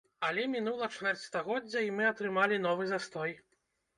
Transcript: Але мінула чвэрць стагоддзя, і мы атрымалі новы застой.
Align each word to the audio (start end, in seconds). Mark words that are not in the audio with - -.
Але 0.27 0.45
мінула 0.53 0.87
чвэрць 0.95 1.25
стагоддзя, 1.25 1.83
і 1.89 1.93
мы 1.99 2.07
атрымалі 2.13 2.59
новы 2.65 2.87
застой. 2.95 3.37